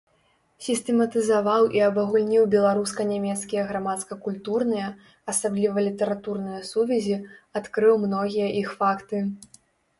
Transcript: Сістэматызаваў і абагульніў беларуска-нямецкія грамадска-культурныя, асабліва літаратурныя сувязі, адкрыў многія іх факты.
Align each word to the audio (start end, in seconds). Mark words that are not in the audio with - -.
Сістэматызаваў 0.67 1.63
і 1.79 1.83
абагульніў 1.89 2.47
беларуска-нямецкія 2.55 3.67
грамадска-культурныя, 3.73 4.87
асабліва 5.35 5.77
літаратурныя 5.91 6.59
сувязі, 6.73 7.23
адкрыў 7.63 7.95
многія 8.11 8.47
іх 8.67 8.77
факты. 8.85 9.17